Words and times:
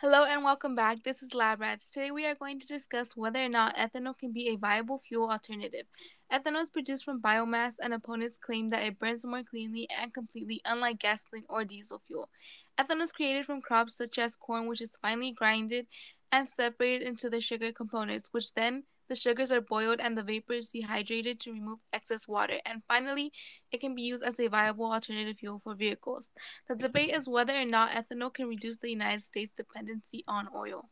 Hello 0.00 0.24
and 0.24 0.44
welcome 0.44 0.74
back. 0.74 1.04
This 1.04 1.22
is 1.22 1.32
Lab 1.32 1.62
Rats. 1.62 1.90
Today 1.90 2.10
we 2.10 2.26
are 2.26 2.34
going 2.34 2.60
to 2.60 2.66
discuss 2.66 3.16
whether 3.16 3.42
or 3.42 3.48
not 3.48 3.78
ethanol 3.78 4.18
can 4.18 4.30
be 4.30 4.50
a 4.50 4.56
viable 4.56 4.98
fuel 4.98 5.30
alternative. 5.30 5.86
Ethanol 6.30 6.60
is 6.60 6.68
produced 6.68 7.02
from 7.02 7.22
biomass, 7.22 7.76
and 7.80 7.94
opponents 7.94 8.36
claim 8.36 8.68
that 8.68 8.82
it 8.82 8.98
burns 8.98 9.24
more 9.24 9.42
cleanly 9.42 9.88
and 9.88 10.12
completely, 10.12 10.60
unlike 10.66 10.98
gasoline 10.98 11.46
or 11.48 11.64
diesel 11.64 12.02
fuel. 12.06 12.28
Ethanol 12.78 13.04
is 13.04 13.12
created 13.12 13.46
from 13.46 13.62
crops 13.62 13.96
such 13.96 14.18
as 14.18 14.36
corn, 14.36 14.66
which 14.66 14.82
is 14.82 14.98
finely 15.00 15.32
grinded 15.32 15.86
and 16.30 16.46
separated 16.46 17.08
into 17.08 17.30
the 17.30 17.40
sugar 17.40 17.72
components, 17.72 18.28
which 18.32 18.52
then 18.52 18.82
the 19.08 19.16
sugars 19.16 19.50
are 19.52 19.60
boiled 19.60 20.00
and 20.00 20.16
the 20.16 20.22
vapors 20.22 20.68
dehydrated 20.68 21.40
to 21.40 21.52
remove 21.52 21.80
excess 21.92 22.26
water. 22.26 22.60
And 22.64 22.82
finally, 22.88 23.32
it 23.70 23.80
can 23.80 23.94
be 23.94 24.02
used 24.02 24.24
as 24.24 24.40
a 24.40 24.48
viable 24.48 24.92
alternative 24.92 25.38
fuel 25.38 25.60
for 25.62 25.74
vehicles. 25.74 26.30
The 26.68 26.76
debate 26.76 27.14
is 27.14 27.28
whether 27.28 27.54
or 27.54 27.64
not 27.64 27.92
ethanol 27.92 28.32
can 28.32 28.48
reduce 28.48 28.78
the 28.78 28.90
United 28.90 29.22
States' 29.22 29.52
dependency 29.52 30.22
on 30.26 30.48
oil. 30.54 30.90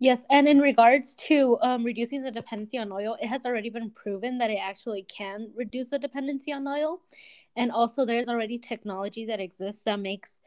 Yes, 0.00 0.24
and 0.30 0.46
in 0.46 0.60
regards 0.60 1.16
to 1.26 1.58
um, 1.60 1.82
reducing 1.82 2.22
the 2.22 2.30
dependency 2.30 2.78
on 2.78 2.92
oil, 2.92 3.16
it 3.20 3.26
has 3.26 3.44
already 3.44 3.68
been 3.68 3.90
proven 3.90 4.38
that 4.38 4.50
it 4.50 4.58
actually 4.62 5.02
can 5.02 5.50
reduce 5.56 5.90
the 5.90 5.98
dependency 5.98 6.52
on 6.52 6.68
oil. 6.68 7.00
And 7.56 7.72
also, 7.72 8.04
there's 8.04 8.28
already 8.28 8.58
technology 8.58 9.26
that 9.26 9.40
exists 9.40 9.82
that 9.84 9.98
makes 9.98 10.38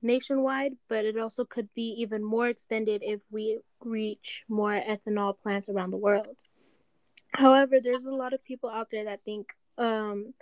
nationwide, 0.05 0.73
but 0.89 1.05
it 1.05 1.19
also 1.19 1.45
could 1.45 1.69
be 1.75 1.97
even 1.99 2.23
more 2.23 2.49
extended 2.49 3.03
if 3.05 3.23
we 3.31 3.59
reach 3.81 4.45
more 4.49 4.73
ethanol 4.73 5.35
plants 5.43 5.69
around 5.69 5.91
the 5.91 5.97
world. 5.97 6.37
However, 7.33 7.79
there's 7.83 8.05
a 8.05 8.15
lot 8.15 8.33
of 8.33 8.45
people 8.45 8.71
out 8.71 8.89
there 8.93 9.07
that 9.07 9.25
think 9.25 9.49
um, 9.77 10.35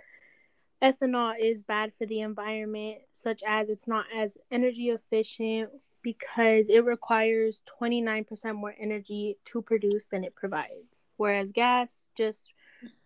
ethanol 0.81 1.33
is 1.39 1.63
bad 1.63 1.91
for 1.97 2.05
the 2.05 2.21
environment, 2.21 2.99
such 3.13 3.41
as 3.47 3.69
it's 3.69 3.87
not 3.87 4.05
as 4.15 4.37
energy 4.51 4.89
efficient 4.89 5.69
because 6.03 6.67
it 6.67 6.83
requires 6.83 7.61
29% 7.81 8.55
more 8.55 8.75
energy 8.79 9.37
to 9.45 9.61
produce 9.61 10.05
than 10.11 10.23
it 10.23 10.35
provides. 10.35 11.05
Whereas 11.15 11.53
gas 11.53 12.07
just 12.15 12.53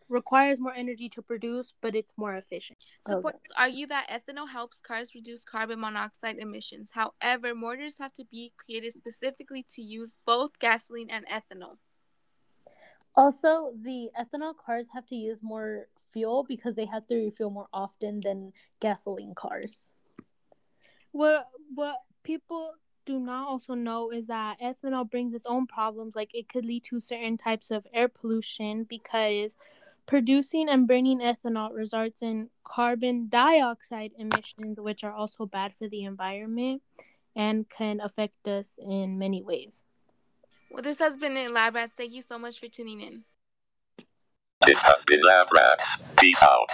requires 0.09 0.59
more 0.59 0.73
energy 0.73 1.09
to 1.09 1.21
produce, 1.21 1.73
but 1.81 1.95
it's 1.95 2.11
more 2.17 2.35
efficient. 2.35 2.79
Supporters 3.05 3.41
okay. 3.51 3.63
argue 3.63 3.87
that 3.87 4.07
ethanol 4.09 4.49
helps 4.49 4.79
cars 4.79 5.13
reduce 5.13 5.43
carbon 5.43 5.79
monoxide 5.79 6.37
emissions. 6.37 6.91
However, 6.93 7.53
motors 7.53 7.97
have 7.99 8.13
to 8.13 8.25
be 8.25 8.53
created 8.57 8.93
specifically 8.93 9.65
to 9.75 9.81
use 9.81 10.15
both 10.25 10.59
gasoline 10.59 11.09
and 11.09 11.25
ethanol. 11.27 11.77
Also, 13.15 13.73
the 13.81 14.09
ethanol 14.19 14.53
cars 14.55 14.87
have 14.93 15.05
to 15.07 15.15
use 15.15 15.41
more 15.41 15.87
fuel 16.13 16.45
because 16.47 16.75
they 16.75 16.85
have 16.85 17.07
to 17.07 17.15
refuel 17.15 17.49
more 17.49 17.67
often 17.73 18.19
than 18.21 18.53
gasoline 18.79 19.33
cars. 19.35 19.91
What 21.11 21.47
what 21.73 21.97
people 22.23 22.73
do 23.07 23.19
not 23.19 23.47
also 23.47 23.73
know 23.73 24.11
is 24.11 24.27
that 24.27 24.59
ethanol 24.61 25.09
brings 25.09 25.33
its 25.33 25.45
own 25.47 25.65
problems. 25.65 26.15
Like 26.15 26.29
it 26.35 26.49
could 26.49 26.65
lead 26.65 26.83
to 26.89 26.99
certain 26.99 27.37
types 27.37 27.71
of 27.71 27.87
air 27.93 28.09
pollution 28.09 28.83
because 28.83 29.55
producing 30.07 30.69
and 30.69 30.87
burning 30.87 31.19
ethanol 31.19 31.73
results 31.73 32.21
in 32.21 32.49
carbon 32.63 33.27
dioxide 33.29 34.11
emissions, 34.17 34.79
which 34.79 35.03
are 35.03 35.11
also 35.11 35.45
bad 35.45 35.73
for 35.77 35.87
the 35.87 36.03
environment 36.03 36.81
and 37.35 37.69
can 37.69 37.99
affect 38.01 38.47
us 38.47 38.79
in 38.81 39.19
many 39.19 39.43
ways. 39.43 39.83
Well, 40.71 40.81
this 40.81 40.99
has 40.99 41.15
been 41.15 41.37
it, 41.37 41.51
Lab 41.51 41.75
Rats. 41.75 41.93
Thank 41.95 42.13
you 42.13 42.21
so 42.21 42.39
much 42.39 42.59
for 42.59 42.67
tuning 42.67 43.01
in. 43.01 43.23
This 44.65 44.81
has 44.81 45.03
been 45.05 45.21
Lab 45.21 45.47
Rats. 45.53 46.01
Peace 46.17 46.41
out. 46.41 46.69